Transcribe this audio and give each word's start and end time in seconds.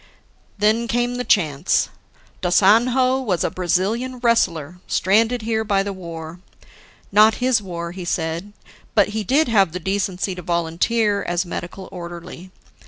"Then 0.57 0.87
came 0.87 1.17
the 1.17 1.23
chance. 1.23 1.89
Da 2.41 2.49
Sanhao 2.49 3.23
was 3.23 3.43
a 3.43 3.51
Brazilian 3.51 4.17
wrestler 4.17 4.79
stranded 4.87 5.43
here 5.43 5.63
by 5.63 5.83
the 5.83 5.93
war. 5.93 6.39
Not 7.11 7.35
his 7.35 7.61
war, 7.61 7.91
he 7.91 8.03
said; 8.03 8.53
but 8.95 9.09
he 9.09 9.23
did 9.23 9.47
have 9.47 9.73
the 9.73 9.79
decency 9.79 10.33
to 10.33 10.41
volunteer 10.41 11.21
as 11.21 11.45
medical 11.45 11.87
orderly. 11.91 12.49